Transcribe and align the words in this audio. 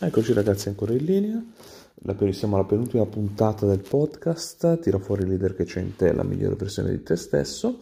Eccoci 0.00 0.32
ragazzi 0.32 0.68
ancora 0.68 0.92
in 0.92 1.04
linea, 1.04 1.44
siamo 2.30 2.54
alla 2.54 2.64
penultima 2.64 3.04
puntata 3.04 3.66
del 3.66 3.80
podcast, 3.80 4.78
tira 4.78 5.00
fuori 5.00 5.22
il 5.22 5.28
leader 5.30 5.56
che 5.56 5.64
c'è 5.64 5.80
in 5.80 5.96
te, 5.96 6.12
la 6.12 6.22
migliore 6.22 6.54
versione 6.54 6.90
di 6.90 7.02
te 7.02 7.16
stesso 7.16 7.80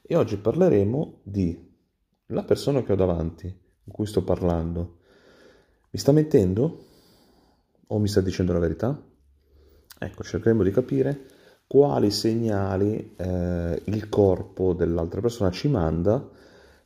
e 0.00 0.16
oggi 0.16 0.38
parleremo 0.38 1.20
di 1.24 1.70
la 2.28 2.42
persona 2.42 2.82
che 2.82 2.92
ho 2.92 2.96
davanti, 2.96 3.54
con 3.84 3.92
cui 3.92 4.06
sto 4.06 4.24
parlando. 4.24 5.00
Mi 5.90 5.98
sta 5.98 6.10
mentendo? 6.10 6.84
O 7.88 7.98
mi 7.98 8.08
sta 8.08 8.22
dicendo 8.22 8.54
la 8.54 8.60
verità? 8.60 8.98
Ecco, 9.98 10.22
cercheremo 10.22 10.62
di 10.62 10.70
capire 10.70 11.26
quali 11.66 12.10
segnali 12.10 13.14
eh, 13.14 13.82
il 13.84 14.08
corpo 14.08 14.72
dell'altra 14.72 15.20
persona 15.20 15.50
ci 15.50 15.68
manda 15.68 16.26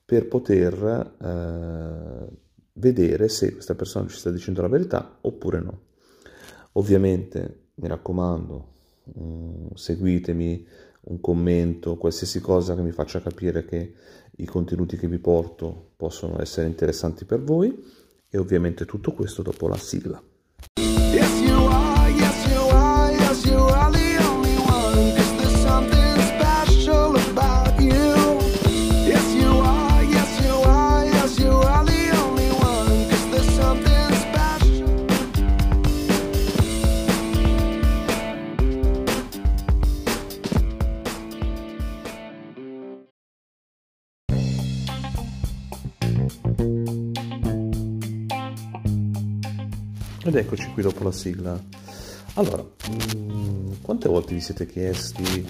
per 0.04 0.26
poter 0.26 1.14
eh, 1.22 2.41
vedere 2.74 3.28
se 3.28 3.52
questa 3.52 3.74
persona 3.74 4.08
ci 4.08 4.16
sta 4.16 4.30
dicendo 4.30 4.62
la 4.62 4.68
verità 4.68 5.18
oppure 5.20 5.60
no. 5.60 5.80
Ovviamente, 6.72 7.66
mi 7.74 7.88
raccomando, 7.88 8.68
um, 9.14 9.74
seguitemi, 9.74 10.66
un 11.04 11.20
commento, 11.20 11.96
qualsiasi 11.96 12.40
cosa 12.40 12.74
che 12.74 12.82
mi 12.82 12.92
faccia 12.92 13.20
capire 13.20 13.64
che 13.64 13.94
i 14.36 14.44
contenuti 14.46 14.96
che 14.96 15.08
vi 15.08 15.18
porto 15.18 15.90
possono 15.96 16.40
essere 16.40 16.68
interessanti 16.68 17.24
per 17.24 17.42
voi 17.42 17.84
e 18.28 18.38
ovviamente 18.38 18.84
tutto 18.86 19.12
questo 19.12 19.42
dopo 19.42 19.68
la 19.68 19.76
sigla. 19.76 20.22
Ed 50.24 50.36
eccoci 50.36 50.70
qui 50.72 50.82
dopo 50.82 51.02
la 51.02 51.10
sigla. 51.10 51.60
Allora, 52.34 52.62
mh, 52.62 53.16
mm, 53.16 53.72
quante 53.82 54.08
volte 54.08 54.34
vi 54.34 54.40
siete 54.40 54.66
chiesti, 54.66 55.44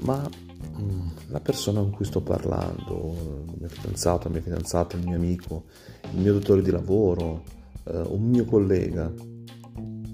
ma 0.00 0.28
mh, 0.28 0.82
mm, 0.82 1.08
la 1.28 1.40
persona 1.40 1.80
con 1.80 1.92
cui 1.92 2.04
sto 2.04 2.20
parlando, 2.20 3.44
il 3.46 3.54
mio 3.58 3.68
fidanzato, 3.68 4.26
la 4.26 4.34
mia 4.34 4.42
fidanzata, 4.42 4.96
il 4.96 5.06
mio 5.06 5.16
amico, 5.16 5.64
il 6.12 6.20
mio 6.20 6.34
datore 6.34 6.60
di 6.60 6.70
lavoro, 6.70 7.44
eh, 7.84 8.00
un 8.00 8.28
mio 8.28 8.44
collega, 8.44 9.12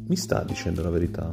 mi 0.06 0.16
sta 0.16 0.44
dicendo 0.44 0.82
la 0.82 0.90
verità? 0.90 1.30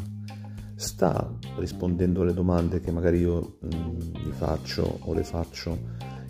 Sta 0.76 1.38
rispondendo 1.58 2.22
alle 2.22 2.34
domande 2.34 2.80
che 2.80 2.92
magari 2.92 3.20
io 3.20 3.58
mh, 3.60 3.76
mm, 3.76 4.00
gli 4.24 4.32
faccio 4.32 5.00
o 5.02 5.14
le 5.14 5.24
faccio 5.24 5.78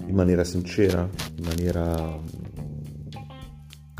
in 0.06 0.16
maniera 0.16 0.44
sincera, 0.44 1.08
in 1.36 1.46
maniera 1.46 2.18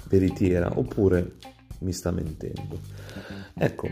veritiera, 0.08 0.72
oppure 0.78 1.36
mi 1.80 1.94
sta 1.94 2.12
mentendo. 2.12 2.80
Ecco, 3.54 3.88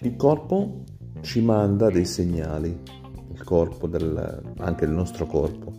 il 0.00 0.16
corpo 0.16 0.84
ci 1.22 1.40
manda 1.40 1.90
dei 1.90 2.04
segnali, 2.04 2.80
il 3.32 3.44
corpo 3.44 3.86
del, 3.86 4.54
anche 4.58 4.84
il 4.84 4.90
nostro 4.90 5.26
corpo 5.26 5.76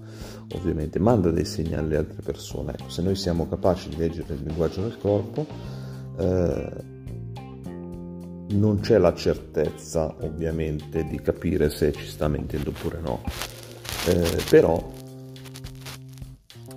ovviamente 0.56 0.98
manda 1.00 1.30
dei 1.30 1.46
segnali 1.46 1.86
alle 1.86 1.98
altre 1.98 2.22
persone. 2.22 2.74
Ecco, 2.74 2.90
se 2.90 3.02
noi 3.02 3.16
siamo 3.16 3.48
capaci 3.48 3.90
di 3.90 3.98
leggere 3.98 4.34
il 4.34 4.44
linguaggio 4.44 4.82
del 4.82 4.98
corpo, 4.98 5.46
eh, 6.18 6.98
non 8.52 8.80
c'è 8.80 8.98
la 8.98 9.14
certezza 9.14 10.16
ovviamente 10.22 11.06
di 11.06 11.22
capire 11.22 11.70
se 11.70 11.92
ci 11.92 12.08
sta 12.08 12.28
mentendo 12.28 12.72
oppure 12.72 13.00
no, 13.00 13.22
eh, 14.08 14.44
però 14.50 14.98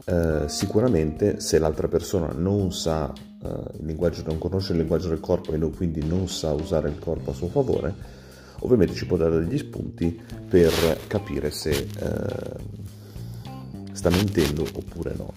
eh, 0.05 0.49
sicuramente 0.49 1.39
se 1.41 1.59
l'altra 1.59 1.87
persona 1.87 2.33
non 2.35 2.73
sa 2.73 3.13
uh, 3.43 3.47
il 3.79 3.87
linguaggio, 3.87 4.23
non 4.27 4.37
conosce 4.39 4.73
il 4.73 4.79
linguaggio 4.79 5.09
del 5.09 5.21
corpo 5.21 5.53
e 5.53 5.71
quindi 5.71 6.05
non 6.05 6.29
sa 6.29 6.53
usare 6.53 6.89
il 6.89 6.99
corpo 6.99 7.31
a 7.31 7.35
suo 7.35 7.49
favore, 7.49 7.95
ovviamente 8.61 8.95
ci 8.95 9.07
può 9.07 9.17
dare 9.17 9.39
degli 9.39 9.59
spunti 9.59 10.21
per 10.49 10.73
capire 11.07 11.51
se 11.51 11.89
uh, 12.01 12.57
sta 13.93 14.11
mentendo 14.11 14.63
oppure 14.63 15.15
no. 15.17 15.33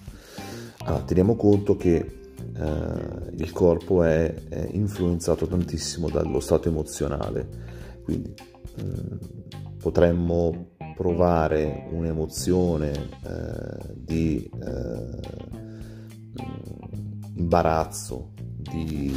Allora, 0.78 1.02
teniamo 1.02 1.36
conto 1.36 1.76
che 1.76 2.30
uh, 2.38 3.30
il 3.36 3.52
corpo 3.52 4.02
è, 4.02 4.34
è, 4.48 4.68
influenzato 4.72 5.46
tantissimo 5.46 6.08
dallo 6.08 6.40
stato 6.40 6.68
emozionale, 6.68 7.48
quindi 8.02 8.34
um, 8.82 9.18
potremmo 9.86 10.70
provare 10.96 11.86
un'emozione 11.92 12.90
eh, 12.90 13.94
di 13.94 14.50
eh, 14.64 15.20
imbarazzo, 17.36 18.32
di 18.58 19.14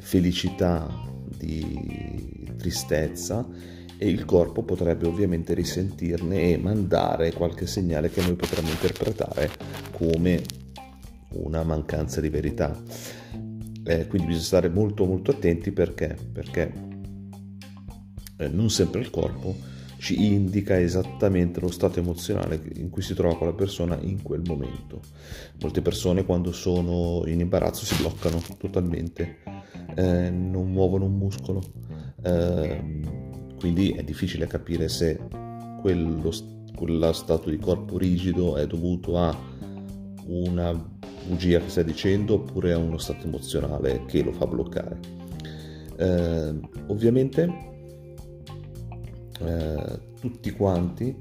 felicità, 0.00 0.88
di 1.36 2.52
tristezza 2.56 3.46
e 3.96 4.08
il 4.08 4.24
corpo 4.24 4.64
potrebbe 4.64 5.06
ovviamente 5.06 5.54
risentirne 5.54 6.50
e 6.50 6.58
mandare 6.58 7.32
qualche 7.32 7.68
segnale 7.68 8.10
che 8.10 8.22
noi 8.22 8.34
potremmo 8.34 8.70
interpretare 8.70 9.50
come 9.92 10.42
una 11.34 11.62
mancanza 11.62 12.20
di 12.20 12.28
verità. 12.28 12.76
Eh, 13.84 14.08
quindi 14.08 14.26
bisogna 14.26 14.44
stare 14.44 14.68
molto 14.68 15.04
molto 15.04 15.30
attenti 15.30 15.70
perché, 15.70 16.16
perché 16.32 16.87
eh, 18.38 18.48
non 18.48 18.70
sempre 18.70 19.00
il 19.00 19.10
corpo 19.10 19.76
ci 19.98 20.24
indica 20.24 20.78
esattamente 20.80 21.60
lo 21.60 21.70
stato 21.70 21.98
emozionale 21.98 22.60
in 22.76 22.88
cui 22.88 23.02
si 23.02 23.14
trova 23.14 23.36
quella 23.36 23.52
persona 23.52 23.98
in 24.00 24.22
quel 24.22 24.42
momento. 24.46 25.00
Molte 25.60 25.82
persone 25.82 26.24
quando 26.24 26.52
sono 26.52 27.24
in 27.26 27.40
imbarazzo 27.40 27.84
si 27.84 27.96
bloccano 28.00 28.40
totalmente, 28.58 29.38
eh, 29.96 30.30
non 30.30 30.70
muovono 30.70 31.04
un 31.04 31.16
muscolo, 31.16 31.62
eh, 32.22 32.80
quindi 33.58 33.90
è 33.90 34.04
difficile 34.04 34.46
capire 34.46 34.88
se 34.88 35.20
quello, 35.80 36.30
quello 36.76 37.12
stato 37.12 37.50
di 37.50 37.58
corpo 37.58 37.98
rigido 37.98 38.56
è 38.56 38.66
dovuto 38.66 39.18
a 39.18 39.36
una 40.26 40.72
bugia 41.26 41.58
che 41.58 41.68
stai 41.68 41.84
dicendo 41.84 42.34
oppure 42.34 42.72
a 42.72 42.78
uno 42.78 42.98
stato 42.98 43.26
emozionale 43.26 44.04
che 44.06 44.22
lo 44.22 44.32
fa 44.32 44.46
bloccare. 44.46 45.16
Eh, 45.96 46.54
ovviamente 46.86 47.66
eh, 49.38 49.98
tutti 50.20 50.50
quanti 50.50 51.14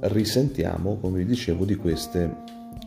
risentiamo, 0.00 0.98
come 0.98 1.18
vi 1.18 1.24
dicevo, 1.24 1.64
di, 1.64 1.74
queste, 1.74 2.36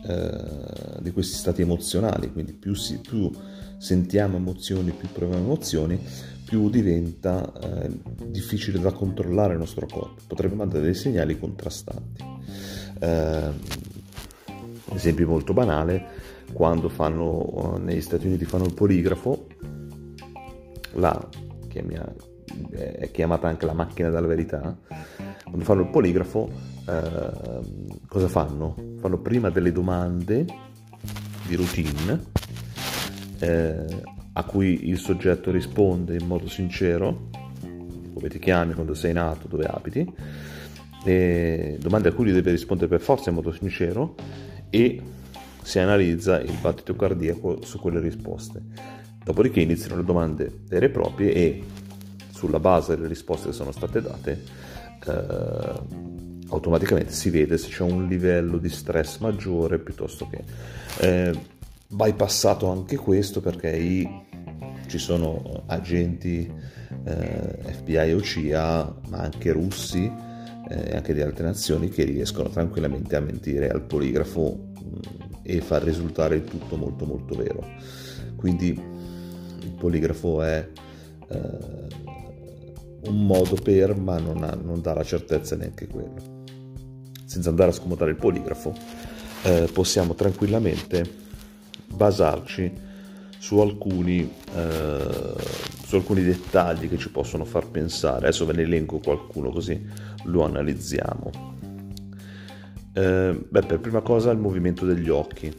eh, 0.06 1.00
di 1.00 1.10
questi 1.10 1.36
stati 1.36 1.62
emozionali, 1.62 2.32
quindi 2.32 2.52
più, 2.52 2.74
si, 2.74 2.98
più, 2.98 3.30
sentiamo 3.78 4.36
emozioni, 4.36 4.92
più 4.92 5.08
proviamo 5.10 5.42
emozioni, 5.42 5.98
più 6.44 6.68
diventa 6.70 7.52
eh, 7.60 7.90
difficile 8.26 8.78
da 8.78 8.92
controllare 8.92 9.52
il 9.52 9.58
nostro 9.58 9.86
corpo, 9.86 10.22
potrebbe 10.26 10.54
mandare 10.54 10.84
dei 10.84 10.94
segnali 10.94 11.38
contrastanti. 11.38 12.24
Eh, 12.98 13.50
esempio 14.94 15.26
molto 15.26 15.52
banale, 15.52 16.06
quando 16.52 16.88
fanno, 16.88 17.78
negli 17.82 18.00
Stati 18.00 18.26
Uniti 18.26 18.44
fanno 18.44 18.64
il 18.64 18.74
poligrafo, 18.74 19.46
la, 20.94 21.28
che 21.68 21.82
mi 21.82 21.96
ha 21.96 22.12
è 22.70 23.10
chiamata 23.10 23.48
anche 23.48 23.66
la 23.66 23.72
macchina 23.72 24.10
della 24.10 24.26
verità, 24.26 24.76
quando 25.44 25.64
fanno 25.64 25.82
il 25.82 25.88
poligrafo, 25.88 26.50
eh, 26.88 28.00
cosa 28.06 28.28
fanno? 28.28 28.74
Fanno 28.98 29.18
prima 29.18 29.50
delle 29.50 29.72
domande 29.72 30.46
di 31.46 31.54
routine 31.54 32.20
eh, 33.40 33.84
a 34.32 34.44
cui 34.44 34.88
il 34.88 34.98
soggetto 34.98 35.50
risponde 35.50 36.16
in 36.16 36.26
modo 36.26 36.48
sincero, 36.48 37.28
come 38.14 38.28
ti 38.28 38.38
chiami, 38.38 38.74
quando 38.74 38.94
sei 38.94 39.12
nato, 39.12 39.48
dove 39.48 39.64
abiti, 39.64 40.10
domande 41.78 42.08
a 42.08 42.12
cui 42.12 42.30
deve 42.30 42.52
rispondere 42.52 42.88
per 42.88 43.00
forza 43.00 43.28
in 43.30 43.34
modo 43.34 43.52
sincero 43.52 44.14
e 44.70 45.02
si 45.62 45.78
analizza 45.78 46.40
il 46.40 46.56
battito 46.60 46.94
cardiaco 46.94 47.62
su 47.64 47.78
quelle 47.78 48.00
risposte. 48.00 48.62
Dopodiché 49.24 49.60
iniziano 49.60 49.96
le 49.96 50.04
domande 50.04 50.60
vere 50.68 50.86
e 50.86 50.90
proprie 50.90 51.32
e 51.32 51.62
sulla 52.42 52.58
base 52.58 52.96
delle 52.96 53.06
risposte 53.06 53.50
che 53.50 53.54
sono 53.54 53.70
state 53.70 54.02
date, 54.02 54.42
eh, 55.06 55.72
automaticamente 56.48 57.12
si 57.12 57.30
vede 57.30 57.56
se 57.56 57.68
c'è 57.68 57.84
un 57.84 58.08
livello 58.08 58.58
di 58.58 58.68
stress 58.68 59.18
maggiore 59.18 59.78
piuttosto 59.78 60.28
che... 60.28 60.44
Eh, 60.98 61.60
bypassato 61.92 62.70
anche 62.70 62.96
questo 62.96 63.42
perché 63.42 63.70
i, 63.70 64.08
ci 64.86 64.96
sono 64.96 65.62
agenti 65.66 66.50
eh, 67.04 67.58
FBI 67.74 68.12
o 68.14 68.20
CIA, 68.22 68.94
ma 69.08 69.18
anche 69.18 69.52
russi 69.52 70.10
e 70.68 70.90
eh, 70.90 70.96
anche 70.96 71.12
di 71.12 71.20
altre 71.20 71.44
nazioni 71.44 71.90
che 71.90 72.04
riescono 72.04 72.48
tranquillamente 72.48 73.14
a 73.14 73.20
mentire 73.20 73.68
al 73.68 73.82
poligrafo 73.82 74.70
mh, 74.74 74.88
mm, 74.88 74.98
e 75.42 75.60
far 75.60 75.82
risultare 75.82 76.36
il 76.36 76.44
tutto 76.44 76.76
molto 76.76 77.04
molto 77.04 77.34
vero. 77.34 77.62
Quindi 78.36 78.68
il 78.70 79.72
poligrafo 79.78 80.42
è 80.42 80.66
eh, 81.28 81.92
un 83.04 83.26
modo 83.26 83.54
per, 83.56 83.96
ma 83.96 84.18
non, 84.18 84.42
ha, 84.44 84.54
non 84.54 84.80
dà 84.80 84.94
la 84.94 85.04
certezza 85.04 85.56
neanche 85.56 85.86
quello. 85.86 86.44
Senza 87.24 87.48
andare 87.48 87.70
a 87.70 87.74
scomodare 87.74 88.10
il 88.10 88.16
poligrafo, 88.16 88.74
eh, 89.44 89.68
possiamo 89.72 90.14
tranquillamente 90.14 91.20
basarci 91.86 92.90
su 93.38 93.58
alcuni, 93.58 94.30
eh, 94.54 95.34
su 95.84 95.96
alcuni 95.96 96.22
dettagli 96.22 96.88
che 96.88 96.98
ci 96.98 97.10
possono 97.10 97.44
far 97.44 97.68
pensare. 97.68 98.26
Adesso 98.26 98.46
ve 98.46 98.52
ne 98.52 98.62
elenco 98.62 98.98
qualcuno 98.98 99.50
così 99.50 99.84
lo 100.24 100.44
analizziamo. 100.44 101.30
Eh, 102.94 103.44
beh, 103.48 103.62
per 103.62 103.80
prima 103.80 104.00
cosa 104.00 104.30
il 104.30 104.38
movimento 104.38 104.84
degli 104.84 105.08
occhi. 105.08 105.52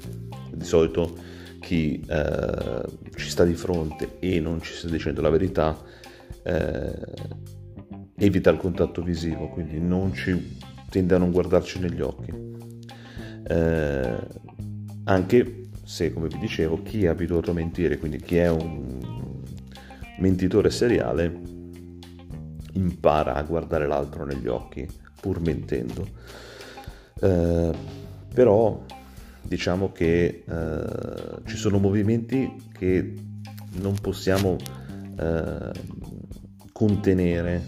Di 0.53 0.65
solito 0.65 1.31
chi 1.59 2.03
eh, 2.07 2.83
ci 3.15 3.29
sta 3.29 3.43
di 3.43 3.55
fronte 3.55 4.17
e 4.19 4.39
non 4.39 4.61
ci 4.61 4.73
sta 4.73 4.87
dicendo 4.87 5.21
la 5.21 5.29
verità 5.29 5.77
eh, 6.43 6.93
evita 8.17 8.49
il 8.49 8.57
contatto 8.57 9.01
visivo, 9.01 9.49
quindi 9.49 9.81
ci, 10.15 10.57
tende 10.89 11.15
a 11.15 11.17
non 11.17 11.31
guardarci 11.31 11.79
negli 11.79 12.01
occhi. 12.01 12.31
Eh, 13.47 14.17
anche 15.05 15.63
se, 15.83 16.13
come 16.13 16.27
vi 16.27 16.39
dicevo, 16.39 16.81
chi 16.81 17.05
è 17.05 17.07
abituato 17.07 17.51
a 17.51 17.53
mentire, 17.53 17.97
quindi 17.97 18.17
chi 18.17 18.37
è 18.37 18.49
un 18.49 19.41
mentitore 20.19 20.69
seriale, 20.69 21.41
impara 22.73 23.33
a 23.35 23.43
guardare 23.43 23.87
l'altro 23.87 24.25
negli 24.25 24.47
occhi, 24.47 24.87
pur 25.19 25.39
mentendo. 25.41 26.07
Eh, 27.19 27.71
però 28.33 28.83
diciamo 29.41 29.91
che 29.91 30.43
eh, 30.47 31.41
ci 31.45 31.57
sono 31.57 31.77
movimenti 31.77 32.51
che 32.71 33.13
non 33.81 33.95
possiamo 33.99 34.55
eh, 35.19 35.71
contenere, 36.73 37.63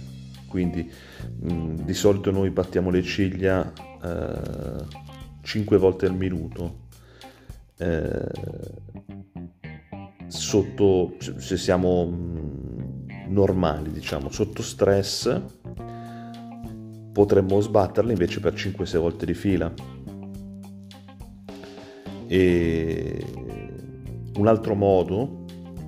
quindi 0.47 0.91
mh, 1.39 1.53
mm, 1.53 1.75
di 1.79 1.93
solito 1.93 2.31
noi 2.31 2.49
battiamo 2.49 2.89
le 2.89 3.03
ciglia 3.03 3.71
5 5.41 5.75
eh, 5.75 5.79
volte 5.79 6.05
al 6.05 6.15
minuto 6.15 6.83
eh, 7.77 8.27
sotto, 10.27 11.15
se 11.19 11.57
siamo 11.57 12.05
mm, 12.05 13.29
normali, 13.29 13.91
diciamo, 13.91 14.29
sotto 14.29 14.61
stress, 14.61 15.41
potremmo 17.11 17.59
sbatterla 17.61 18.11
invece 18.11 18.39
per 18.39 18.53
5-6 18.53 18.97
volte 18.97 19.25
di 19.25 19.33
fila. 19.33 19.73
E 22.27 23.25
un 24.35 24.47
altro 24.47 24.75
modo 24.75 25.34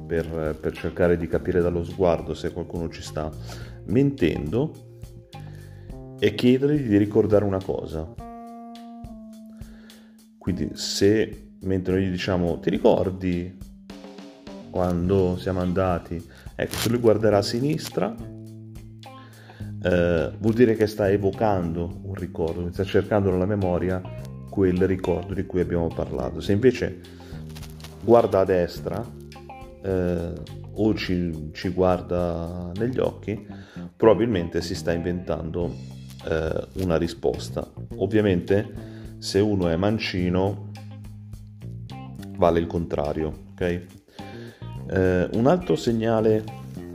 per, 0.07 0.57
per, 0.59 0.73
cercare 0.73 1.17
di 1.17 1.27
capire 1.27 1.61
dallo 1.61 1.83
sguardo 1.83 2.33
se 2.33 2.51
qualcuno 2.51 2.89
ci 2.89 3.01
sta 3.01 3.29
mentendo 3.85 4.71
è 6.17 6.33
chiedergli 6.33 6.87
di 6.87 6.97
ricordare 6.97 7.45
una 7.45 7.61
cosa. 7.61 8.11
Quindi 10.37 10.71
se 10.73 11.47
mentre 11.61 11.93
noi 11.93 12.05
gli 12.05 12.11
diciamo 12.11 12.59
ti 12.59 12.69
ricordi 12.69 13.57
quando 14.69 15.37
siamo 15.37 15.59
andati 15.59 16.23
ecco 16.55 16.75
se 16.75 16.89
lui 16.89 16.99
guarderà 16.99 17.37
a 17.37 17.41
sinistra 17.41 18.13
eh, 19.81 20.31
vuol 20.37 20.53
dire 20.53 20.75
che 20.75 20.85
sta 20.85 21.09
evocando 21.09 22.01
un 22.03 22.13
ricordo 22.13 22.71
sta 22.71 22.83
cercando 22.83 23.31
nella 23.31 23.45
memoria 23.45 24.01
quel 24.49 24.85
ricordo 24.85 25.33
di 25.33 25.45
cui 25.45 25.61
abbiamo 25.61 25.87
parlato 25.87 26.41
se 26.41 26.51
invece 26.51 26.99
guarda 28.03 28.39
a 28.39 28.45
destra 28.45 29.03
eh, 29.87 30.33
o 30.73 30.93
ci, 30.95 31.49
ci, 31.53 31.69
guarda 31.69 32.71
negli 32.75 32.99
occhi 32.99 33.47
probabilmente 33.95 34.61
si 34.61 34.75
sta 34.75 34.91
inventando 34.91 35.73
eh, 36.29 36.67
una 36.73 36.97
risposta 36.97 37.65
ovviamente 37.95 38.95
se 39.17 39.39
uno 39.39 39.67
è 39.69 39.75
mancino 39.75 40.71
vale 42.37 42.59
il 42.59 42.67
contrario. 42.67 43.45
Okay? 43.53 43.85
Eh, 44.89 45.29
un 45.33 45.47
altro 45.47 45.75
segnale 45.75 46.43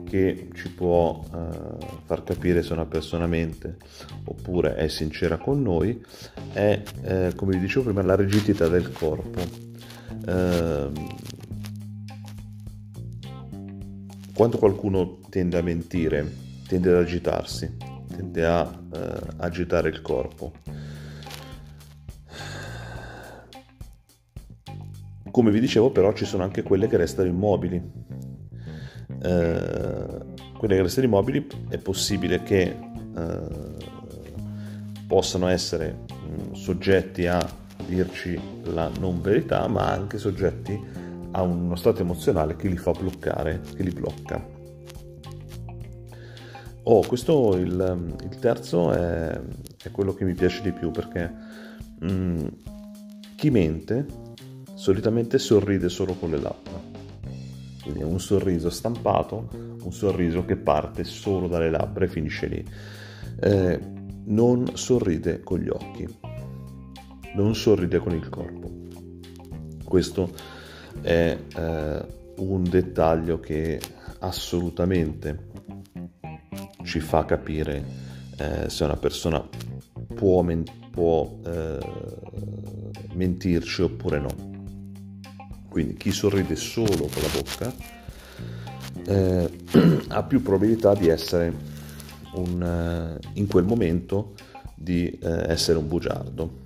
che 0.09 0.49
ci 0.55 0.71
può 0.71 1.23
eh, 1.25 1.87
far 2.05 2.23
capire 2.23 2.63
se 2.63 2.73
una 2.73 2.85
persona 2.85 3.27
mente 3.27 3.77
oppure 4.25 4.75
è 4.75 4.89
sincera 4.89 5.39
con 5.39 5.63
noi 5.63 6.05
è, 6.53 6.83
eh, 7.03 7.33
come 7.35 7.53
vi 7.53 7.61
dicevo 7.61 7.87
prima, 7.87 8.03
la 8.03 8.17
rigidità 8.17 8.69
del 8.69 8.93
corpo. 8.93 9.71
Quando 14.35 14.57
qualcuno 14.57 15.19
tende 15.29 15.59
a 15.59 15.63
mentire, 15.63 16.27
tende 16.67 16.91
ad 16.91 16.97
agitarsi, 16.97 17.77
tende 18.09 18.47
a 18.47 18.83
eh, 18.93 19.21
agitare 19.37 19.91
il 19.91 20.01
corpo. 20.01 20.53
Come 25.31 25.51
vi 25.51 25.61
dicevo 25.61 25.91
però 25.91 26.13
ci 26.15 26.25
sono 26.25 26.43
anche 26.45 26.63
quelle 26.63 26.89
che 26.89 26.97
restano 26.97 27.29
immobili. 27.29 27.83
Eh, 29.23 30.21
quelle 30.57 30.77
che 30.77 30.83
restano 30.83 31.07
immobili 31.07 31.47
è 31.69 31.77
possibile 31.77 32.43
che 32.43 32.63
eh, 33.17 33.41
possano 35.07 35.49
essere 35.49 36.05
mh, 36.09 36.49
mm, 36.49 36.53
soggetti 36.55 37.27
a 37.27 37.39
dirci 37.87 38.39
la 38.65 38.91
non 38.99 39.21
verità, 39.21 39.67
ma 39.69 39.91
anche 39.91 40.17
soggetti 40.17 40.92
a 41.33 41.43
uno 41.43 41.77
stato 41.77 42.03
emozionale 42.03 42.57
che 42.57 42.69
li 42.69 42.77
fa 42.77 42.93
bloccare, 42.93 43.61
che 43.75 43.83
li 43.83 43.91
blocca. 43.91 44.61
Oh, 46.85 47.01
questo 47.07 47.57
il, 47.57 48.17
il 48.23 48.39
terzo 48.39 48.93
è, 48.93 49.41
è, 49.83 49.91
quello 49.91 50.15
che 50.15 50.25
mi 50.25 50.35
piace 50.35 50.63
di 50.63 50.73
più 50.73 50.91
perché 50.91 51.33
mm, 52.05 52.47
chi 53.37 53.51
mente 53.51 54.07
solitamente 54.75 55.39
sorride 55.39 55.89
solo 55.89 56.15
con 56.15 56.31
le 56.31 56.41
labbra. 56.41 56.81
Quindi 57.83 58.01
è 58.01 58.05
un 58.05 58.21
sorriso 58.21 58.69
stampato, 58.69 59.49
un 59.83 59.93
sorriso 59.93 60.45
che 60.45 60.57
parte 60.57 61.05
solo 61.05 61.47
dalle 61.47 61.71
labbra 61.71 62.05
e 62.05 62.09
finisce 62.09 62.47
lì. 62.47 62.65
Eh, 63.41 63.81
non 64.25 64.77
sorride 64.77 65.41
con 65.41 65.59
gli 65.59 65.69
occhi, 65.69 66.07
non 67.35 67.55
sorride 67.55 67.99
con 67.99 68.13
il 68.13 68.29
corpo. 68.29 68.71
Questo 69.85 70.31
è 71.01 71.39
eh, 71.57 72.07
un 72.37 72.63
dettaglio 72.65 73.41
che 73.41 73.81
assolutamente 74.21 75.51
ci 76.85 77.01
fa 77.01 77.25
capire 77.25 77.85
eh, 78.37 78.69
se 78.69 78.85
una 78.85 78.97
persona 78.97 79.47
può, 80.15 80.43
men- 80.43 80.65
può 80.91 81.39
eh, 81.45 81.79
mentirci 83.15 83.83
oppure 83.83 84.19
no. 84.19 84.51
Quindi 85.69 85.95
chi 85.95 86.13
sorride 86.13 86.55
solo 86.57 87.09
con 87.09 87.23
la 87.23 87.29
bocca 87.35 87.75
eh, 89.07 89.51
ha 90.09 90.23
più 90.23 90.43
probabilità 90.43 90.95
di 90.95 91.09
essere 91.09 91.55
un, 92.35 92.63
eh, 92.63 93.19
in 93.35 93.47
quel 93.47 93.65
momento 93.65 94.35
di 94.75 95.09
eh, 95.09 95.51
essere 95.51 95.79
un 95.79 95.89
bugiardo. 95.89 96.62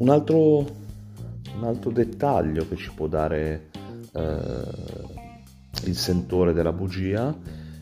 Un 0.00 0.08
altro, 0.08 0.58
un 1.56 1.62
altro, 1.64 1.90
dettaglio 1.90 2.66
che 2.66 2.76
ci 2.76 2.90
può 2.94 3.06
dare 3.06 3.68
eh, 4.14 4.62
il 5.84 5.94
sentore 5.94 6.54
della 6.54 6.72
bugia 6.72 7.36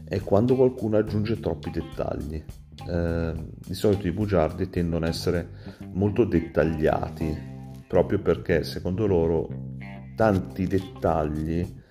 è 0.04 0.20
quando 0.22 0.56
qualcuno 0.56 0.96
aggiunge 0.96 1.38
troppi 1.38 1.70
dettagli 1.70 2.42
eh, 2.88 3.32
di 3.64 3.74
solito 3.74 4.08
i 4.08 4.10
bugiardi 4.10 4.68
tendono 4.68 5.04
ad 5.04 5.12
essere 5.12 5.48
molto 5.92 6.24
dettagliati, 6.24 7.38
proprio 7.86 8.18
perché 8.18 8.64
secondo 8.64 9.06
loro 9.06 9.76
tanti 10.16 10.66
dettagli 10.66 11.82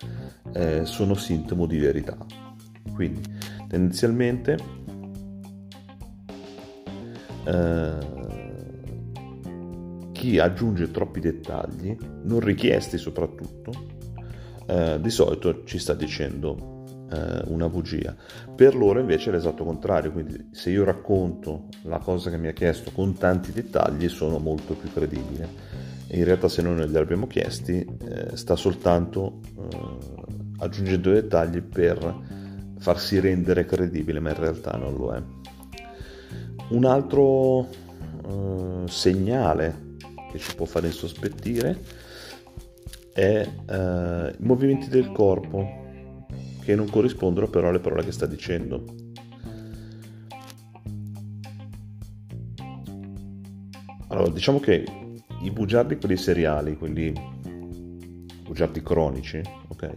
eh, 0.52 0.84
sono 0.84 1.14
sintomo 1.14 1.66
di 1.66 1.78
verità. 1.78 2.18
Quindi 2.94 3.22
tendenzialmente 3.70 4.58
eh, 7.46 8.17
chi 10.28 10.40
aggiunge 10.40 10.92
troppi 10.92 11.22
dettagli, 11.22 11.96
non 12.24 12.42
richiesti 12.42 12.98
soprattutto, 12.98 13.72
eh, 14.68 15.00
di 15.00 15.10
solito 15.10 15.64
ci 15.64 15.80
sta 15.80 15.94
dicendo 15.94 16.84
eh, 17.10 17.44
una 17.46 17.70
bugia. 17.70 18.14
Per 18.54 18.76
loro 18.76 19.00
invece 19.00 19.30
è 19.30 19.32
l'esatto 19.32 19.64
contrario, 19.64 20.12
quindi 20.12 20.50
se 20.52 20.70
io 20.70 20.84
racconto 20.84 21.68
la 21.84 22.00
cosa 22.00 22.30
che 22.30 22.38
mi 22.38 22.50
ha 22.50 22.52
chiesto 22.52 22.92
con 22.92 23.14
tanti 23.14 23.54
dettagli 23.54 24.10
sono 24.10 24.38
molto 24.38 24.74
più 24.74 24.92
credibile. 24.92 25.48
In 26.10 26.26
realtà 26.26 26.50
se 26.50 26.62
noi 26.62 26.76
non 26.76 26.88
glieli 26.88 26.98
abbiamo 26.98 27.28
chiesti 27.28 27.86
eh, 27.86 28.36
sta 28.36 28.58
soltanto 28.58 29.40
eh, 29.58 29.78
aggiungendo 30.58 31.12
dettagli 31.12 31.62
per 31.62 32.16
farsi 32.80 33.22
rendere 33.22 33.66
credibile, 33.66 34.20
ma 34.20 34.32
in 34.32 34.40
realtà 34.40 34.72
non 34.76 34.94
lo 34.94 35.14
è. 35.14 35.24
Un 36.72 36.84
altro, 36.84 37.70
eh, 38.28 38.88
segnale 38.88 39.86
che 40.32 40.40
ci 40.40 40.56
può 40.56 40.66
fare 40.66 40.88
insospettire 40.88 42.06
è 43.14 43.50
eh, 43.70 44.36
i 44.38 44.46
movimenti 44.46 44.90
del 44.90 45.12
corpo 45.12 45.86
che 46.62 46.76
non 46.76 46.90
corrispondono 46.90 47.48
però 47.48 47.70
alle 47.70 47.80
parole 47.80 48.04
che 48.04 48.12
sta 48.12 48.26
dicendo. 48.26 48.84
Allora, 54.10 54.30
diciamo 54.30 54.60
che 54.60 54.86
i 55.42 55.52
bugiardi, 55.52 55.98
quelli 55.98 56.18
seriali, 56.18 56.78
quelli 56.78 57.14
bugiardi 58.44 58.82
cronici, 58.84 59.42
ok, 59.68 59.94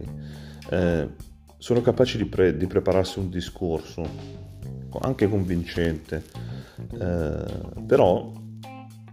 eh, 0.69 1.09
sono 1.57 1.81
capaci 1.81 2.17
di, 2.17 2.25
pre- 2.25 2.57
di, 2.57 2.67
prepararsi 2.67 3.19
un 3.19 3.29
discorso, 3.29 4.03
anche 5.01 5.27
convincente, 5.27 6.23
eh, 6.99 7.45
però 7.85 8.31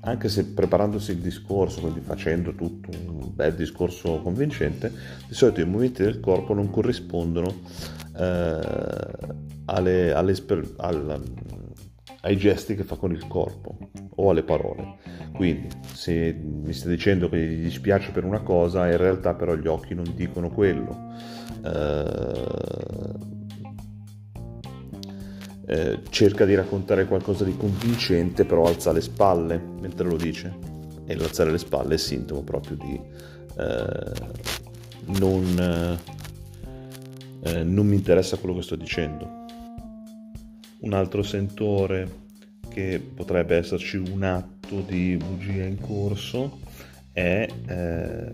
anche 0.09 0.29
se 0.29 0.47
preparandosi 0.47 1.13
il 1.13 1.19
discorso, 1.19 1.81
quindi 1.81 2.01
facendo 2.01 2.55
tutto 2.55 2.91
un 2.91 3.35
bel 3.35 3.55
discorso 3.55 4.21
convincente, 4.23 4.93
di 5.27 5.35
solito 5.35 5.61
i 5.61 5.65
movimenti 5.65 6.03
del 6.03 6.21
corpo 6.21 6.55
non 6.55 6.71
corrispondono 6.71 7.55
eh, 8.17 8.61
alle, 9.67 10.13
alle, 10.13 10.35
al, 10.77 11.23
ai 12.23 12.37
gesti 12.37 12.75
che 12.75 12.85
fa 12.85 12.97
con 12.97 13.13
il 13.13 13.27
corpo 13.27 13.79
o 14.17 14.31
alle 14.31 14.43
parole. 14.43 14.97
Quindi 15.33 15.69
se 15.93 16.33
mi 16.33 16.73
sta 16.73 16.89
dicendo 16.89 17.29
che 17.29 17.39
gli 17.39 17.63
dispiace 17.63 18.11
per 18.11 18.25
una 18.25 18.41
cosa, 18.41 18.91
in 18.91 18.97
realtà 18.97 19.35
però 19.35 19.55
gli 19.55 19.69
occhi 19.69 19.95
non 19.95 20.13
dicono 20.15 20.51
quello. 20.51 21.13
Eh, 21.65 23.37
eh, 25.69 26.01
cerca 26.09 26.47
di 26.47 26.55
raccontare 26.55 27.05
qualcosa 27.05 27.45
di 27.45 27.55
convincente, 27.55 28.47
però 28.47 28.65
alza 28.65 28.91
le 28.91 29.03
spalle 29.03 29.63
mentre 29.81 30.09
lo 30.09 30.17
dice. 30.17 30.77
E 31.05 31.15
l'alzare 31.15 31.51
le 31.51 31.59
spalle 31.59 31.95
è 31.95 31.99
sintomo 31.99 32.43
proprio 32.43 32.77
di 32.77 32.99
eh, 33.59 34.13
non, 35.19 35.99
eh, 37.43 37.63
non 37.65 37.87
mi 37.87 37.97
interessa 37.97 38.39
quello 38.39 38.55
che 38.55 38.63
sto 38.63 38.77
dicendo. 38.77 39.45
Un 40.81 40.95
altro 40.95 41.23
sentore 41.23 42.27
che 42.71 43.03
potrebbe 43.15 43.57
esserci 43.57 43.97
un 43.97 44.23
atto 44.23 44.81
di 44.81 45.17
bugia 45.17 45.65
in 45.65 45.81
corso 45.81 46.61
è 47.13 47.47
eh, 47.67 48.31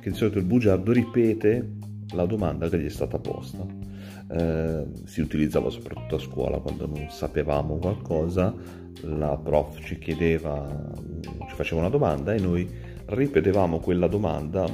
che 0.00 0.10
di 0.10 0.16
solito 0.16 0.38
il 0.38 0.44
bugiardo 0.44 0.92
ripete 0.92 1.72
la 2.10 2.26
domanda 2.26 2.68
che 2.68 2.78
gli 2.78 2.86
è 2.86 2.90
stata 2.90 3.18
posta 3.18 3.85
eh, 4.28 4.86
si 5.04 5.20
utilizzava 5.20 5.70
soprattutto 5.70 6.16
a 6.16 6.18
scuola 6.18 6.58
quando 6.58 6.86
non 6.86 7.08
sapevamo 7.10 7.76
qualcosa, 7.76 8.54
la 9.02 9.36
prof 9.36 9.84
ci 9.84 9.98
chiedeva, 9.98 10.94
ci 11.20 11.54
faceva 11.54 11.80
una 11.80 11.90
domanda 11.90 12.34
e 12.34 12.38
noi 12.38 12.68
ripetevamo 13.06 13.78
quella 13.78 14.08
domanda 14.08 14.66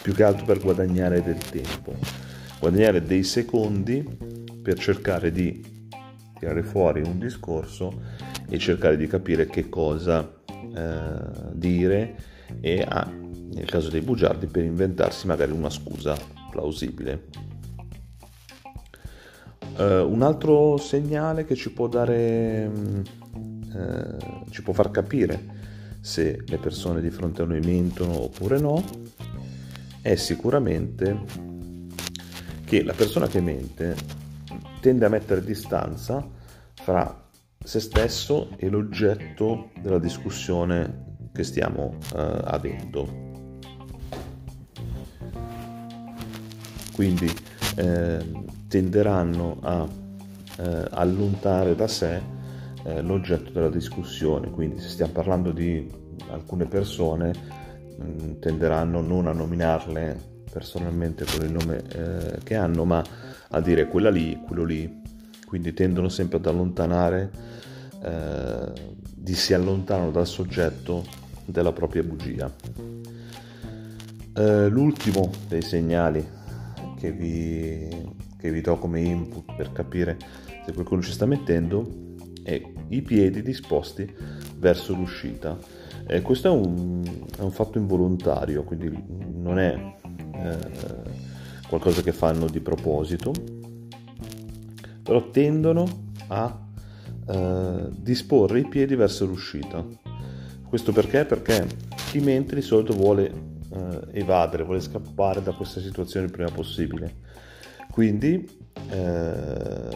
più 0.00 0.14
che 0.14 0.22
altro 0.22 0.44
per 0.44 0.60
guadagnare 0.60 1.22
del 1.22 1.38
tempo, 1.38 1.94
guadagnare 2.60 3.02
dei 3.02 3.22
secondi 3.22 4.06
per 4.62 4.78
cercare 4.78 5.30
di 5.30 5.72
tirare 6.38 6.62
fuori 6.62 7.02
un 7.02 7.18
discorso 7.18 8.00
e 8.48 8.58
cercare 8.58 8.96
di 8.96 9.06
capire 9.06 9.46
che 9.46 9.68
cosa 9.68 10.42
eh, 10.74 11.52
dire 11.52 12.16
e 12.60 12.84
ah, 12.86 13.10
nel 13.10 13.66
caso 13.66 13.90
dei 13.90 14.00
bugiardi 14.00 14.46
per 14.46 14.64
inventarsi 14.64 15.26
magari 15.26 15.52
una 15.52 15.70
scusa 15.70 16.16
plausibile. 16.50 17.53
Uh, 19.76 20.08
un 20.08 20.22
altro 20.22 20.76
segnale 20.76 21.44
che 21.44 21.56
ci 21.56 21.72
può 21.72 21.88
dare, 21.88 22.70
uh, 22.70 24.50
ci 24.50 24.62
può 24.62 24.72
far 24.72 24.92
capire 24.92 25.62
se 26.00 26.42
le 26.46 26.58
persone 26.58 27.00
di 27.00 27.10
fronte 27.10 27.42
a 27.42 27.44
noi 27.44 27.58
mentono 27.58 28.24
oppure 28.24 28.60
no, 28.60 28.84
è 30.00 30.14
sicuramente 30.14 31.18
che 32.64 32.84
la 32.84 32.92
persona 32.92 33.26
che 33.26 33.40
mente 33.40 33.96
tende 34.80 35.06
a 35.06 35.08
mettere 35.08 35.42
distanza 35.42 36.24
fra 36.74 37.22
se 37.58 37.80
stesso 37.80 38.50
e 38.56 38.68
l'oggetto 38.68 39.70
della 39.80 39.98
discussione 39.98 41.16
che 41.32 41.42
stiamo 41.42 41.96
uh, 42.12 42.18
avendo. 42.44 43.32
Quindi 46.92 47.28
eh, 47.74 48.18
tenderanno 48.68 49.58
a 49.60 49.86
eh, 50.58 50.84
allontanare 50.90 51.74
da 51.74 51.88
sé 51.88 52.20
eh, 52.84 53.02
l'oggetto 53.02 53.50
della 53.50 53.70
discussione. 53.70 54.50
Quindi 54.50 54.80
se 54.80 54.88
stiamo 54.88 55.12
parlando 55.12 55.50
di 55.50 55.90
alcune 56.30 56.66
persone 56.66 57.32
mh, 57.98 58.04
mm, 58.04 58.32
tenderanno 58.40 59.00
non 59.00 59.26
a 59.26 59.32
nominarle 59.32 60.32
personalmente 60.52 61.24
con 61.24 61.44
il 61.44 61.52
nome 61.52 61.82
eh, 61.88 62.38
che 62.44 62.54
hanno, 62.54 62.84
ma 62.84 63.02
a 63.48 63.60
dire 63.60 63.88
quella 63.88 64.10
lì, 64.10 64.40
quello 64.46 64.64
lì. 64.64 65.02
Quindi 65.46 65.72
tendono 65.72 66.08
sempre 66.08 66.38
ad 66.38 66.46
allontanare, 66.46 67.30
eh, 68.02 68.72
di 69.14 69.34
si 69.34 69.54
allontanano 69.54 70.10
dal 70.10 70.26
soggetto 70.26 71.04
della 71.44 71.72
propria 71.72 72.02
bugia. 72.02 72.52
Uh, 74.36 74.66
l'ultimo 74.68 75.30
dei 75.46 75.62
segnali 75.62 76.26
che 77.04 77.12
vi, 77.12 77.88
che 78.38 78.50
vi 78.50 78.60
do 78.62 78.78
come 78.78 79.00
input 79.00 79.54
per 79.54 79.72
capire 79.72 80.16
se 80.64 80.72
qualcuno 80.72 81.02
ci 81.02 81.12
sta 81.12 81.26
mettendo 81.26 82.14
è 82.42 82.60
i 82.88 83.02
piedi 83.02 83.42
disposti 83.42 84.10
verso 84.56 84.94
l'uscita. 84.94 85.58
Eh, 86.06 86.22
questo 86.22 86.48
è 86.48 86.50
un, 86.50 87.02
è 87.36 87.42
un, 87.42 87.50
fatto 87.50 87.78
involontario, 87.78 88.64
quindi 88.64 88.90
non 89.34 89.58
è 89.58 89.96
eh, 90.34 90.58
qualcosa 91.68 92.02
che 92.02 92.12
fanno 92.12 92.46
di 92.46 92.60
proposito, 92.60 93.32
però 95.02 95.28
tendono 95.30 95.86
a 96.28 96.66
eh, 97.26 97.88
disporre 97.98 98.60
i 98.60 98.68
piedi 98.68 98.94
verso 98.94 99.26
l'uscita. 99.26 99.84
Questo 100.66 100.92
perché? 100.92 101.24
Perché 101.24 101.66
chi 102.10 102.20
mente 102.20 102.54
di 102.54 102.62
solito 102.62 102.94
vuole 102.94 103.52
eh, 103.74 104.18
evadere, 104.18 104.62
vuole 104.62 104.80
scappare 104.80 105.42
da 105.42 105.52
questa 105.52 105.80
situazione 105.80 106.26
il 106.26 106.32
prima 106.32 106.50
possibile 106.50 107.42
quindi 107.94 108.44
eh, 108.90 109.88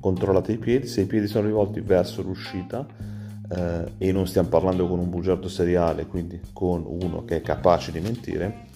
controllate 0.00 0.52
i 0.52 0.56
piedi, 0.56 0.86
se 0.86 1.02
i 1.02 1.04
piedi 1.04 1.26
sono 1.26 1.44
rivolti 1.44 1.80
verso 1.80 2.22
l'uscita 2.22 2.86
eh, 3.50 3.92
e 3.98 4.10
non 4.10 4.26
stiamo 4.26 4.48
parlando 4.48 4.88
con 4.88 4.98
un 4.98 5.10
bugiardo 5.10 5.46
seriale, 5.48 6.06
quindi 6.06 6.40
con 6.54 6.82
uno 6.86 7.26
che 7.26 7.36
è 7.36 7.40
capace 7.42 7.92
di 7.92 8.00
mentire, 8.00 8.68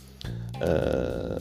eh, 0.60 1.36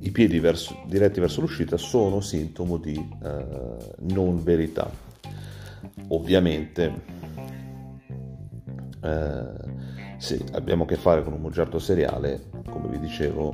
i 0.00 0.10
piedi 0.10 0.38
verso, 0.38 0.82
diretti 0.86 1.18
verso 1.18 1.40
l'uscita 1.40 1.78
sono 1.78 2.20
sintomo 2.20 2.76
di 2.76 2.92
eh, 3.22 3.76
non 4.12 4.42
verità. 4.42 4.90
Ovviamente 6.08 6.92
eh, 9.02 10.01
se 10.22 10.40
abbiamo 10.52 10.84
a 10.84 10.86
che 10.86 10.94
fare 10.94 11.24
con 11.24 11.32
un 11.32 11.40
bugiardo 11.40 11.80
seriale, 11.80 12.44
come 12.70 12.86
vi 12.86 13.00
dicevo, 13.00 13.52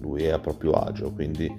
lui 0.00 0.24
è 0.24 0.32
a 0.32 0.38
proprio 0.38 0.72
agio, 0.72 1.10
quindi 1.10 1.50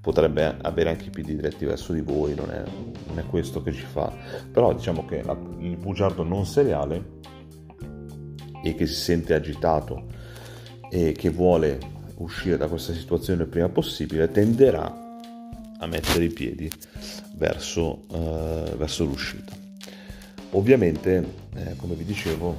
potrebbe 0.00 0.56
avere 0.62 0.90
anche 0.90 1.04
i 1.04 1.10
piedi 1.10 1.36
diretti 1.36 1.64
verso 1.64 1.92
di 1.92 2.00
voi, 2.00 2.34
non 2.34 2.50
è, 2.50 2.64
non 3.06 3.20
è 3.20 3.24
questo 3.26 3.62
che 3.62 3.72
ci 3.72 3.84
fa. 3.84 4.12
Però 4.50 4.74
diciamo 4.74 5.04
che 5.04 5.22
la, 5.22 5.38
il 5.58 5.76
bugiardo 5.76 6.24
non 6.24 6.44
seriale 6.44 7.20
e 8.64 8.74
che 8.74 8.84
si 8.86 8.94
sente 8.94 9.32
agitato 9.32 10.06
e 10.90 11.12
che 11.12 11.30
vuole 11.30 11.78
uscire 12.16 12.56
da 12.56 12.66
questa 12.66 12.92
situazione 12.92 13.42
il 13.42 13.48
prima 13.48 13.68
possibile 13.68 14.28
tenderà 14.28 14.92
a 15.78 15.86
mettere 15.86 16.24
i 16.24 16.32
piedi 16.32 16.68
verso, 17.36 18.00
uh, 18.08 18.76
verso 18.76 19.04
l'uscita. 19.04 19.63
Ovviamente, 20.54 21.34
eh, 21.54 21.76
come 21.76 21.94
vi 21.94 22.04
dicevo, 22.04 22.54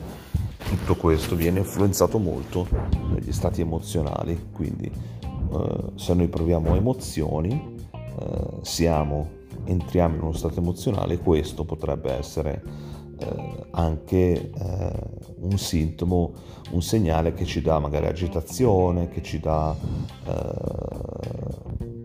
tutto 0.58 0.96
questo 0.96 1.36
viene 1.38 1.60
influenzato 1.60 2.20
molto 2.20 2.68
dagli 3.14 3.32
stati 3.32 3.62
emozionali, 3.62 4.50
quindi 4.52 4.92
eh, 4.92 5.92
se 5.96 6.14
noi 6.14 6.28
proviamo 6.28 6.75
emozioni, 6.75 7.78
eh, 7.94 8.48
siamo, 8.64 9.30
entriamo 9.64 10.16
in 10.16 10.22
uno 10.24 10.34
stato 10.34 10.60
emozionale, 10.60 11.20
questo 11.20 11.64
potrebbe 11.64 12.12
essere 12.12 12.62
eh, 13.18 13.66
anche 13.72 14.52
eh, 14.52 14.92
un 15.40 15.58
sintomo, 15.58 16.34
un 16.72 16.82
segnale 16.82 17.34
che 17.34 17.46
ci 17.46 17.62
dà 17.62 17.80
magari 17.80 18.08
agitazione, 18.08 19.08
che 19.08 19.24
ci 19.24 19.40
dà 19.40 19.74
eh, 20.25 20.54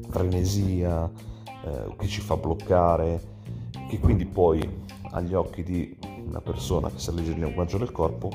frenesia, 0.09 1.11
che 1.99 2.07
ci 2.07 2.21
fa 2.21 2.37
bloccare, 2.37 3.21
che 3.89 3.99
quindi 3.99 4.25
poi 4.25 4.67
agli 5.11 5.35
occhi 5.35 5.63
di 5.63 5.97
una 6.27 6.41
persona 6.41 6.89
che 6.91 6.99
sa 6.99 7.13
leggere 7.13 7.39
il 7.39 7.45
linguaggio 7.45 7.79
del 7.79 7.93
corpo 7.93 8.31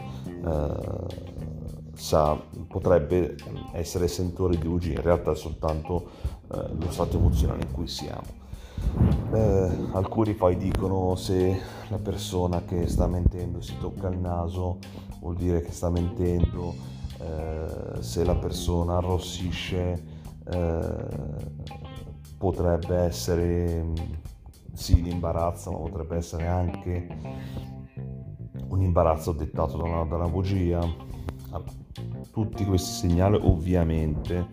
sa, 1.96 2.40
potrebbe 2.68 3.36
essere 3.74 4.08
sentore 4.08 4.58
di 4.58 4.68
bugie, 4.68 4.94
in 4.94 5.02
realtà 5.02 5.32
è 5.32 5.36
soltanto 5.36 6.10
eh, 6.54 6.68
lo 6.78 6.92
stato 6.92 7.18
emozionale 7.18 7.64
in 7.64 7.72
cui 7.72 7.88
siamo. 7.88 8.44
Eh, 9.34 9.70
alcuni 9.94 10.34
poi 10.34 10.58
dicono 10.58 11.16
se 11.16 11.60
la 11.90 11.98
persona 11.98 12.64
che 12.64 12.88
sta 12.88 13.08
mentendo 13.08 13.62
si 13.62 13.78
tocca 13.80 14.08
il 14.10 14.18
naso 14.18 14.78
vuol 15.20 15.36
dire 15.36 15.62
che 15.62 15.72
sta 15.72 15.90
mentendo, 15.90 16.76
eh, 17.20 18.02
se 18.02 18.24
la 18.24 18.36
persona 18.36 18.98
arrossisce 18.98 20.04
eh, 20.48 20.96
potrebbe 22.38 22.96
essere 22.98 23.86
sì 24.76 25.02
l'imbarazzo, 25.02 25.72
ma 25.72 25.78
potrebbe 25.78 26.18
essere 26.18 26.48
anche 26.48 27.08
un 28.68 28.82
imbarazzo 28.82 29.32
dettato 29.32 29.78
da 29.78 29.84
una, 29.84 30.04
da 30.04 30.16
una 30.16 30.28
bugia. 30.28 30.80
Allora, 31.50 31.72
tutti 32.32 32.66
questi 32.66 33.08
segnali 33.08 33.40
ovviamente 33.42 34.48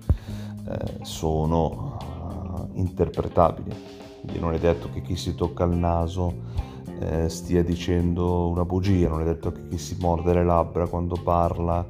eh, 0.68 0.98
sono 1.02 1.96
uh, 2.00 2.78
interpretabili, 2.78 3.74
quindi 4.20 4.38
non 4.38 4.54
è 4.54 4.58
detto 4.58 4.88
che 4.92 5.02
chi 5.02 5.16
si 5.16 5.34
tocca 5.34 5.64
il 5.64 5.76
naso 5.76 6.32
eh, 7.00 7.28
stia 7.28 7.64
dicendo 7.64 8.48
una 8.48 8.64
bugia, 8.64 9.08
non 9.08 9.22
è 9.22 9.24
detto 9.24 9.50
che 9.50 9.66
chi 9.68 9.78
si 9.78 9.96
morde 9.98 10.32
le 10.34 10.44
labbra 10.44 10.86
quando 10.86 11.16
parla 11.20 11.84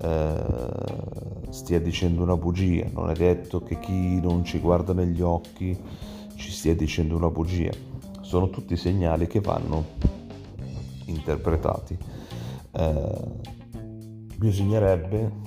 eh, 0.00 0.44
stia 1.48 1.80
dicendo 1.80 2.22
una 2.22 2.36
bugia, 2.36 2.86
non 2.92 3.10
è 3.10 3.14
detto 3.14 3.62
che 3.62 3.80
chi 3.80 4.20
non 4.20 4.44
ci 4.44 4.60
guarda 4.60 4.92
negli 4.92 5.20
occhi 5.20 5.76
ci 6.36 6.50
stia 6.50 6.74
dicendo 6.74 7.16
una 7.16 7.30
bugia. 7.30 7.72
Sono 8.20 8.50
tutti 8.50 8.76
segnali 8.76 9.26
che 9.26 9.40
vanno 9.40 9.84
interpretati. 11.06 11.96
Eh, 12.72 13.22
bisognerebbe 14.36 15.44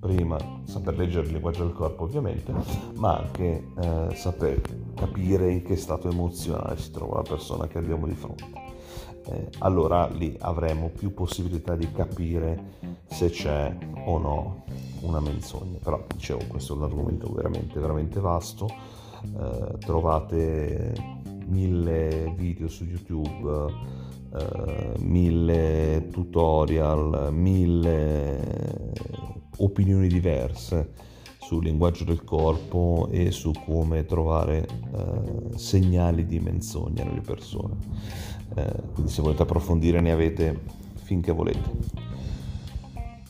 prima 0.00 0.38
saper 0.64 0.96
leggere 0.96 1.26
il 1.26 1.32
linguaggio 1.32 1.64
del 1.64 1.72
corpo 1.72 2.04
ovviamente, 2.04 2.52
ma 2.96 3.18
anche 3.18 3.72
eh, 3.80 4.14
saper 4.14 4.60
capire 4.94 5.50
in 5.50 5.62
che 5.62 5.76
stato 5.76 6.08
emozionale 6.08 6.78
si 6.78 6.90
trova 6.90 7.16
la 7.16 7.28
persona 7.28 7.66
che 7.66 7.78
abbiamo 7.78 8.06
di 8.06 8.14
fronte. 8.14 8.44
Eh, 9.26 9.48
allora 9.58 10.06
lì 10.08 10.36
avremo 10.40 10.88
più 10.88 11.12
possibilità 11.12 11.74
di 11.76 11.90
capire 11.92 12.76
se 13.06 13.30
c'è 13.30 13.76
o 14.06 14.18
no 14.18 14.64
una 15.00 15.20
menzogna. 15.20 15.78
Però 15.82 16.04
dicevo, 16.14 16.44
questo 16.46 16.74
è 16.74 16.76
un 16.76 16.84
argomento 16.84 17.32
veramente, 17.32 17.80
veramente 17.80 18.20
vasto. 18.20 18.68
Eh, 19.22 19.78
trovate 19.78 20.92
mille 21.46 22.32
video 22.36 22.68
su 22.68 22.84
YouTube, 22.84 23.72
eh, 24.34 24.92
mille 24.98 26.08
tutorial, 26.10 27.30
mille 27.32 28.92
opinioni 29.58 30.08
diverse 30.08 30.92
sul 31.40 31.64
linguaggio 31.64 32.04
del 32.04 32.24
corpo 32.24 33.08
e 33.10 33.30
su 33.30 33.52
come 33.64 34.04
trovare 34.04 34.66
eh, 34.66 35.56
segnali 35.56 36.26
di 36.26 36.40
menzogna 36.40 37.04
nelle 37.04 37.22
persone. 37.22 37.76
Eh, 38.54 38.72
quindi 38.92 39.10
se 39.10 39.22
volete 39.22 39.42
approfondire 39.42 40.00
ne 40.00 40.12
avete 40.12 40.60
finché 40.94 41.32
volete. 41.32 41.70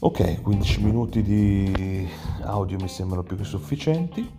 Ok, 0.00 0.42
15 0.42 0.82
minuti 0.82 1.22
di 1.22 2.08
audio 2.42 2.76
mi 2.78 2.88
sembrano 2.88 3.22
più 3.22 3.36
che 3.36 3.44
sufficienti. 3.44 4.37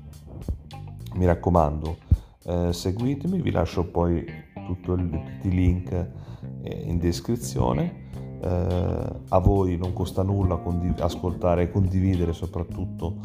Mi 1.19 1.25
raccomando, 1.25 1.97
eh, 2.45 2.71
seguitemi, 2.71 3.41
vi 3.41 3.51
lascio 3.51 3.83
poi 3.83 4.25
tutto 4.65 4.93
il, 4.93 5.09
tutti 5.09 5.47
i 5.49 5.51
link 5.51 5.91
eh, 5.91 6.83
in 6.85 6.97
descrizione 6.97 8.07
eh, 8.41 9.05
a 9.27 9.39
voi 9.39 9.75
non 9.75 9.91
costa 9.91 10.23
nulla 10.23 10.55
condiv- 10.55 11.01
ascoltare 11.01 11.63
e 11.63 11.71
condividere 11.71 12.31
soprattutto 12.31 13.15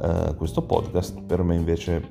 eh, 0.00 0.36
questo 0.36 0.62
podcast, 0.62 1.22
per 1.22 1.42
me 1.42 1.56
invece 1.56 2.08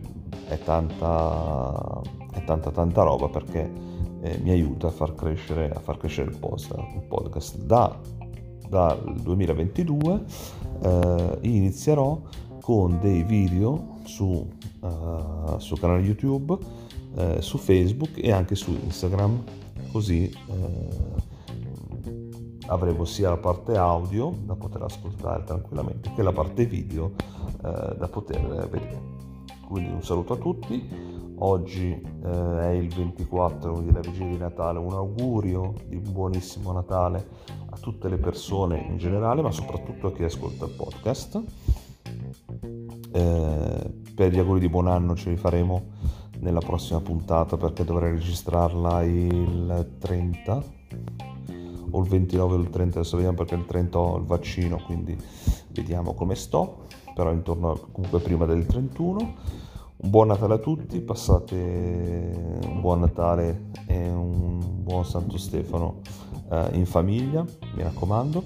è 0.49 0.59
tanta, 0.59 2.01
è 2.33 2.43
tanta, 2.43 2.71
tanta 2.71 3.03
roba 3.03 3.29
perché 3.29 3.71
eh, 4.19 4.39
mi 4.43 4.49
aiuta 4.49 4.87
a 4.87 4.91
far 4.91 5.15
crescere, 5.15 5.71
a 5.71 5.79
far 5.79 5.95
crescere 5.95 6.31
il, 6.31 6.37
post, 6.37 6.75
il 6.95 7.05
podcast. 7.07 7.59
Da, 7.59 7.97
dal 8.67 9.21
2022 9.21 10.23
eh, 10.81 11.37
inizierò 11.43 12.19
con 12.59 12.99
dei 12.99 13.23
video 13.23 13.98
su, 14.09 14.49
uh, 14.81 15.59
sul 15.59 15.79
canale 15.79 16.01
YouTube, 16.01 16.57
uh, 17.13 17.39
su 17.39 17.57
Facebook 17.57 18.11
e 18.15 18.31
anche 18.31 18.55
su 18.55 18.71
Instagram, 18.71 19.43
così 19.91 20.31
uh, 20.47 21.15
avremo 22.67 23.05
sia 23.05 23.29
la 23.29 23.37
parte 23.37 23.77
audio 23.77 24.35
da 24.43 24.55
poter 24.55 24.81
ascoltare 24.81 25.43
tranquillamente 25.43 26.11
che 26.15 26.23
la 26.23 26.33
parte 26.33 26.65
video 26.65 27.11
da 27.61 28.07
poter 28.09 28.69
vedere. 28.69 29.17
Quindi 29.67 29.91
un 29.91 30.01
saluto 30.01 30.33
a 30.33 30.37
tutti, 30.37 30.87
oggi 31.39 31.91
è 32.21 32.69
il 32.69 32.87
24, 32.87 33.73
quindi 33.73 33.91
la 33.91 33.99
vigilia 33.99 34.29
di 34.29 34.37
Natale, 34.37 34.79
un 34.79 34.93
augurio 34.93 35.73
di 35.87 35.97
un 35.97 36.11
buonissimo 36.11 36.71
Natale 36.71 37.27
a 37.71 37.77
tutte 37.77 38.07
le 38.07 38.17
persone 38.17 38.85
in 38.87 38.97
generale, 38.97 39.41
ma 39.41 39.51
soprattutto 39.51 40.07
a 40.07 40.13
chi 40.13 40.23
ascolta 40.23 40.65
il 40.65 40.71
podcast. 40.71 41.43
Eh, 43.19 43.93
per 44.15 44.31
gli 44.31 44.39
auguri 44.39 44.61
di 44.61 44.69
buon 44.69 44.87
anno 44.87 45.13
ce 45.13 45.29
li 45.29 45.35
faremo 45.35 45.87
nella 46.39 46.59
prossima 46.59 47.01
puntata 47.01 47.57
perché 47.57 47.83
dovrei 47.83 48.11
registrarla 48.13 49.03
il 49.03 49.95
30 49.99 50.63
o 51.91 52.01
il 52.01 52.07
29 52.07 52.55
o 52.55 52.57
il 52.57 52.69
30, 52.69 52.99
adesso 52.99 53.17
vediamo 53.17 53.35
perché 53.35 53.55
il 53.55 53.65
30 53.65 53.99
ho 53.99 54.17
il 54.17 54.23
vaccino, 54.23 54.81
quindi 54.85 55.17
vediamo 55.71 56.13
come 56.13 56.35
sto, 56.35 56.85
però 57.13 57.33
intorno 57.33 57.87
comunque 57.91 58.19
prima 58.19 58.45
del 58.45 58.65
31. 58.65 59.33
Un 59.97 60.09
buon 60.09 60.27
Natale 60.27 60.53
a 60.53 60.59
tutti, 60.59 61.01
passate 61.01 62.61
un 62.65 62.79
buon 62.79 63.01
Natale 63.01 63.71
e 63.85 64.09
un 64.09 64.59
buon 64.81 65.03
Santo 65.03 65.37
Stefano 65.37 65.99
eh, 66.49 66.69
in 66.73 66.85
famiglia, 66.85 67.43
mi 67.75 67.83
raccomando. 67.83 68.43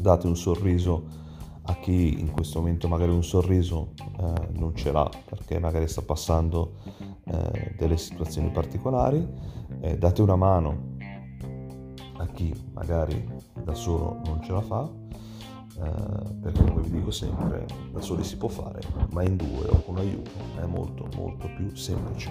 Date 0.00 0.26
un 0.26 0.36
sorriso 0.36 1.20
a 1.64 1.74
chi 1.76 2.18
in 2.18 2.30
questo 2.30 2.60
momento 2.60 2.88
magari 2.88 3.12
un 3.12 3.22
sorriso 3.22 3.92
eh, 4.18 4.48
non 4.52 4.74
ce 4.74 4.90
l'ha 4.90 5.08
perché 5.26 5.58
magari 5.58 5.86
sta 5.86 6.02
passando 6.02 6.74
eh, 7.24 7.74
delle 7.76 7.96
situazioni 7.96 8.50
particolari. 8.50 9.26
Eh, 9.80 9.98
date 9.98 10.22
una 10.22 10.36
mano 10.36 10.90
a 12.18 12.26
chi 12.26 12.52
magari 12.72 13.28
da 13.62 13.74
solo 13.74 14.20
non 14.24 14.40
ce 14.42 14.52
la 14.52 14.60
fa, 14.60 14.88
eh, 15.82 16.34
perché 16.40 16.64
come 16.64 16.82
vi 16.82 16.90
dico 16.90 17.10
sempre, 17.10 17.66
da 17.92 18.00
soli 18.00 18.24
si 18.24 18.36
può 18.36 18.48
fare, 18.48 18.80
ma 19.10 19.22
in 19.22 19.36
due 19.36 19.66
o 19.68 19.82
con 19.84 19.96
aiuto 19.98 20.30
è 20.60 20.66
molto 20.66 21.08
molto 21.16 21.48
più 21.56 21.74
semplice. 21.74 22.30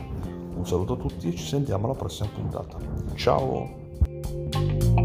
Un 0.56 0.66
saluto 0.66 0.94
a 0.94 0.98
tutti 0.98 1.30
e 1.30 1.36
ci 1.36 1.46
sentiamo 1.46 1.86
alla 1.86 1.96
prossima 1.96 2.30
puntata. 2.30 2.78
Ciao! 3.16 5.01